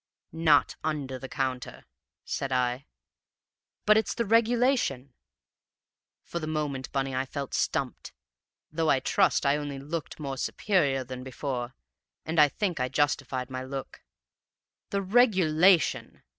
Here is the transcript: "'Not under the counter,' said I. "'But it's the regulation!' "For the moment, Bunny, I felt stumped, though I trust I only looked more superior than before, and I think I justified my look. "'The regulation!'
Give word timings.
"'Not 0.31 0.77
under 0.83 1.19
the 1.19 1.29
counter,' 1.29 1.85
said 2.25 2.51
I. 2.51 2.87
"'But 3.85 3.97
it's 3.97 4.15
the 4.15 4.25
regulation!' 4.25 5.13
"For 6.23 6.39
the 6.39 6.47
moment, 6.47 6.91
Bunny, 6.91 7.13
I 7.13 7.27
felt 7.27 7.53
stumped, 7.53 8.11
though 8.71 8.89
I 8.89 8.99
trust 8.99 9.45
I 9.45 9.57
only 9.57 9.77
looked 9.77 10.19
more 10.19 10.37
superior 10.37 11.03
than 11.03 11.23
before, 11.23 11.75
and 12.25 12.39
I 12.39 12.49
think 12.49 12.79
I 12.79 12.89
justified 12.89 13.51
my 13.51 13.63
look. 13.63 14.01
"'The 14.89 15.03
regulation!' 15.03 16.23